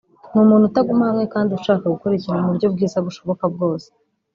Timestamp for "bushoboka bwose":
3.05-3.87